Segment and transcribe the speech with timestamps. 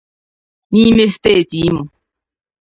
[0.71, 1.83] n'ime steeti Imo